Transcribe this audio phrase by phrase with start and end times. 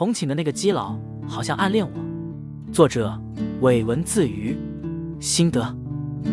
[0.00, 0.98] 同寝的那个基佬
[1.28, 1.92] 好像暗恋我。
[2.72, 3.20] 作者
[3.60, 4.56] 伪文自娱，
[5.20, 5.76] 心得：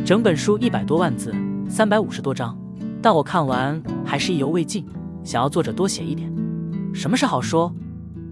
[0.06, 1.36] 整本书一百多万字，
[1.68, 2.58] 三百五十多章，
[3.02, 4.86] 但我看完还是意犹未尽，
[5.22, 6.34] 想要作者多写一点。
[6.94, 7.70] 什么是好说？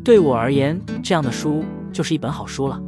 [0.06, 2.82] 对我而言，这样的书就是一本好书了。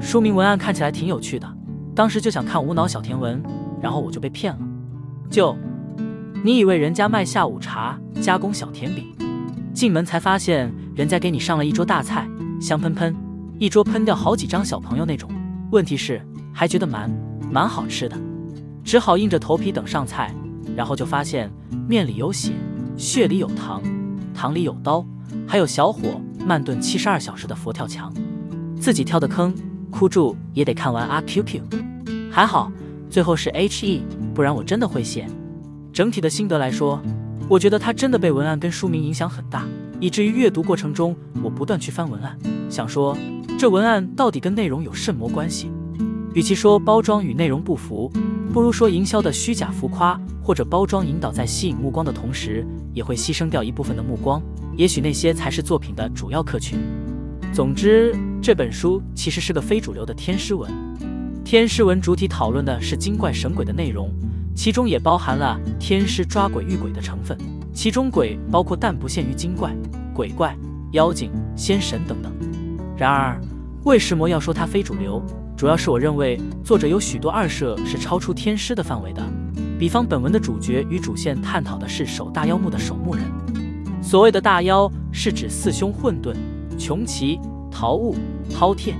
[0.00, 1.56] 书名文案看起来挺有趣的，
[1.92, 3.42] 当时就想看无脑小甜文，
[3.82, 4.60] 然后我就被骗了。
[5.28, 5.56] 就。
[6.44, 9.12] 你以为人家卖下午茶、加工小甜饼，
[9.74, 12.28] 进门才发现人家给你上了一桌大菜，
[12.60, 13.14] 香喷喷，
[13.58, 15.30] 一桌喷掉好几张小朋友那种。
[15.70, 16.20] 问题是
[16.52, 17.10] 还觉得蛮
[17.50, 18.16] 蛮好吃的，
[18.82, 20.34] 只好硬着头皮等上菜，
[20.76, 21.50] 然后就发现
[21.88, 22.52] 面里有血，
[22.96, 23.82] 血里有糖，
[24.34, 25.06] 糖里有刀，
[25.46, 28.12] 还有小火慢炖七十二小时的佛跳墙，
[28.80, 29.54] 自己跳的坑，
[29.90, 31.62] 哭住也得看完啊 QQ。
[32.30, 32.70] 还好
[33.08, 34.02] 最后是 HE，
[34.34, 35.26] 不然我真的会谢。
[35.92, 37.00] 整体的心得来说，
[37.48, 39.64] 我觉得他真的被文案跟书名影响很大，
[40.00, 42.36] 以至于阅读过程中我不断去翻文案，
[42.70, 43.16] 想说
[43.58, 45.70] 这文案到底跟内容有甚么关系？
[46.32, 48.10] 与其说包装与内容不符，
[48.52, 54.40] 不如说营销的虚假浮夸，或者包装引导在吸引目光的同时，也会牺牲掉一部分的目光，
[54.74, 56.78] 也许那些才是作品的主要客群。
[57.52, 60.70] 总之，这本书其实是个非主流的天师文，
[61.44, 64.08] 天师文主体讨论的是精怪神鬼的内容。
[64.54, 67.38] 其中也包含了天师抓鬼遇鬼的成分，
[67.72, 69.74] 其中鬼包括但不限于精怪、
[70.14, 70.56] 鬼怪、
[70.92, 72.32] 妖精、仙神等等。
[72.96, 73.40] 然而，
[73.84, 75.22] 为什么要说它非主流？
[75.56, 79.22] 主要是我认为作者有许多二设是超出天师的范围的。
[79.78, 83.24] 比方本文的主角与主线探讨的是守大妖墓的守墓人。
[84.02, 86.34] 所谓的大妖是指四凶混沌、
[86.78, 87.38] 穷奇、
[87.70, 88.16] 桃物、
[88.50, 88.94] 饕餮。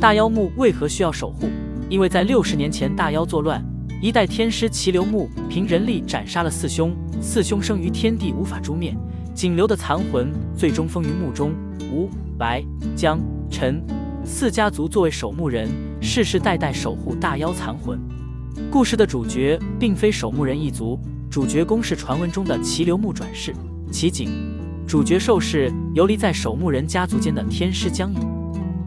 [0.00, 1.48] 大妖墓为何需要守护？
[1.88, 3.64] 因为在六十年前大妖作乱。
[4.02, 8.96] 一代天师齐刘穆凭人力斩杀了四凶，四凶生于天地无法诛灭，
[9.34, 11.52] 仅留的残魂最终封于墓中。
[11.92, 12.64] 吴、白、
[12.96, 13.84] 江、陈
[14.24, 15.68] 四家族作为守墓人，
[16.00, 18.00] 世世代代守护大妖残魂。
[18.70, 20.98] 故事的主角并非守墓人一族，
[21.30, 23.54] 主角公是传闻中的齐刘穆转世。
[23.90, 24.30] 齐景，
[24.86, 28.29] 主角受是游离在守墓人家族间的天师江隐。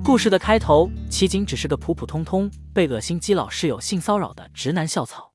[0.06, 5.32] 故事的开头，奇景只是个普普通通被恶心基佬室友性骚扰的直男校草。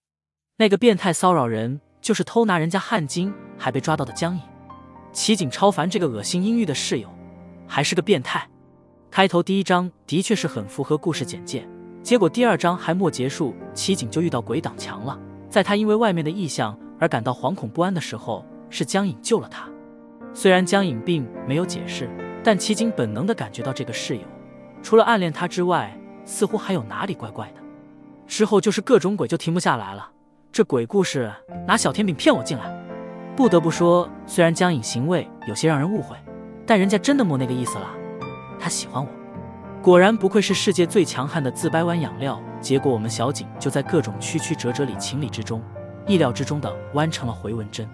[0.58, 4.42] 那个变态骚扰人就是偷拿人家汗巾还被抓到的姜隐。
[5.10, 7.08] 奇景超凡这个恶心阴郁的室友，
[7.66, 8.46] 还是个变态。
[9.10, 11.66] 开头第一章的确是很符合故事简介，
[12.02, 15.18] 结果第二章还没结束，奇景就遇到鬼挡墙了。
[15.48, 19.66] 在他因为外面的异象而感到惶恐不安的时候，是姜隐救了他。
[20.34, 22.06] 虽然姜隐并没有解释，
[22.44, 24.22] 但奇景本能的感觉到这个室友。
[24.82, 27.54] 除了暗恋他之外，似乎还有哪里怪怪的。
[28.26, 30.10] 之后就是各种鬼，就停不下来了。
[30.52, 31.32] 这鬼故事
[31.66, 32.64] 拿小甜饼骗我进来，
[33.36, 36.16] 不得不说，虽然姜隐行为有些让人误会，
[36.66, 37.88] 但人家真的没那个意思了。
[38.58, 39.08] 他喜欢我，
[39.82, 42.40] 果然不愧是世界最强悍的自掰弯养料。
[42.60, 45.62] 结果我们小景就在各种曲曲折折里，情理之中、
[46.06, 47.88] 意料之中的弯成了回文针。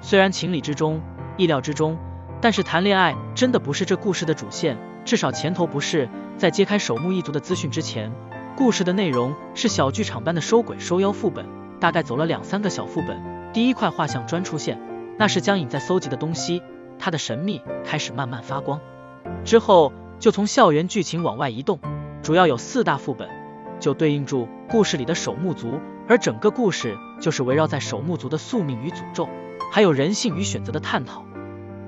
[0.00, 1.00] 虽然情理之中、
[1.36, 1.98] 意料之中，
[2.40, 4.78] 但是谈恋爱真的不是这故事的主线。
[5.10, 6.08] 至少前头不是。
[6.38, 8.12] 在揭开守墓一族的资讯之前，
[8.56, 11.44] 故事的内容是小剧场般的收鬼收妖副本，
[11.80, 13.20] 大概走了两三个小副本。
[13.52, 14.80] 第一块画像砖出现，
[15.18, 16.62] 那是姜隐在搜集的东西，
[16.96, 18.80] 他的神秘开始慢慢发光。
[19.44, 21.80] 之后就从校园剧情往外移动，
[22.22, 23.28] 主要有四大副本，
[23.80, 29.28] 就对应住故事里的守墓族，而整个故事就是围绕在守墓族的宿命与诅咒，
[29.72, 31.24] 还有人性与选择的探讨。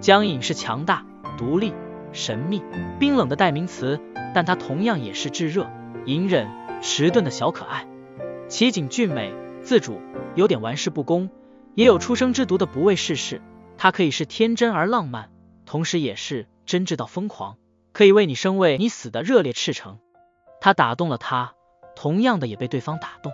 [0.00, 1.04] 姜隐是强大、
[1.39, 1.72] 独立。
[2.12, 2.62] 神秘、
[2.98, 4.00] 冰冷的代名词，
[4.34, 5.70] 但他同样也是炙热、
[6.04, 6.48] 隐忍、
[6.80, 7.86] 迟钝的小可爱。
[8.48, 10.00] 奇景俊美、自主，
[10.34, 11.30] 有点玩世不恭，
[11.74, 13.40] 也有初生之犊的不畏世事。
[13.78, 15.30] 他可以是天真而浪漫，
[15.64, 17.56] 同时也是真挚到疯狂，
[17.92, 19.98] 可以为你生为你死的热烈赤诚。
[20.60, 21.54] 他打动了他，
[21.96, 23.32] 同样的也被对方打动。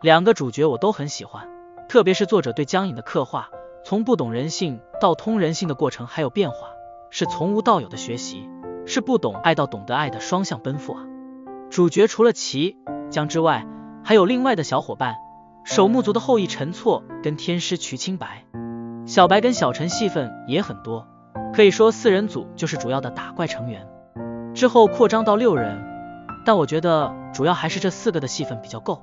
[0.00, 1.48] 两个主角我都很喜欢，
[1.88, 3.50] 特别是作者对江隐的刻画，
[3.84, 6.70] 从不懂人性到通人性的过程还有变化。
[7.10, 8.48] 是从无到有的学习，
[8.84, 11.04] 是不懂爱到懂得爱的双向奔赴啊！
[11.70, 12.76] 主角除了齐
[13.10, 13.66] 江之外，
[14.04, 15.16] 还有另外的小伙伴，
[15.64, 18.44] 守墓族的后裔陈错跟天师瞿青白，
[19.06, 21.06] 小白跟小陈戏份也很多，
[21.54, 23.88] 可以说四人组就是主要的打怪成员。
[24.54, 25.84] 之后扩张到六人，
[26.44, 29.02] 但我觉得主要还是这四个的戏份比较够。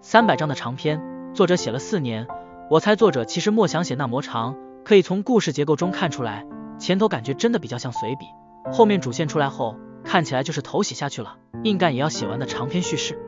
[0.00, 1.00] 三百章的长篇，
[1.34, 2.26] 作者写了四年，
[2.68, 6.44] 我猜作者其实没想写那么长，可以从故事结构中看出来。
[6.78, 8.26] 前头感觉真的比较像随笔，
[8.72, 13.18] 后面主线出来后，看起来就是头写下去了，硬干也要写完的长篇叙事。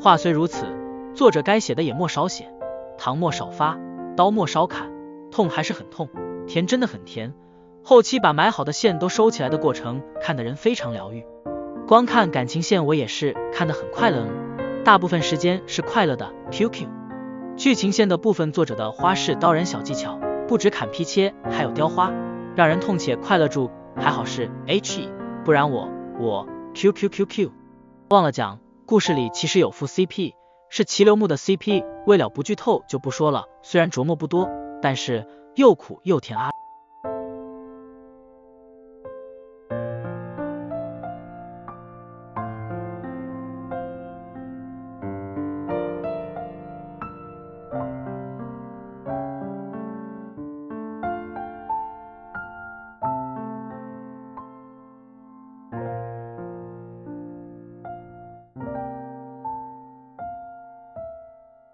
[0.00, 0.66] 话虽如此，
[1.14, 2.52] 作者该写的也莫少写，
[2.98, 3.78] 糖莫少发，
[4.16, 4.90] 刀莫少砍，
[5.30, 6.08] 痛还是很痛，
[6.46, 7.34] 甜真的很甜。
[7.82, 11.24] 后期把买好的线都收起来的过程，看得人非常疗愈。
[11.88, 14.26] 光看感情线我也是看得很快乐，
[14.84, 16.32] 大部分时间是快乐的。
[16.50, 16.86] QQ
[17.56, 22.12] 剧情线的部分，作者的花式刀人小技巧，不止砍劈切，还有雕花，
[22.56, 23.70] 让人痛且快乐住。
[23.96, 25.10] 还好是 HE，
[25.44, 25.88] 不然我
[26.18, 27.50] 我 QQQQ
[28.10, 30.34] 忘了讲，故事里其实有副 CP，
[30.68, 31.84] 是齐流木的 CP。
[32.06, 34.48] 为了不剧透就不说了，虽然琢磨不多，
[34.80, 35.26] 但是
[35.56, 36.50] 又苦又甜啊。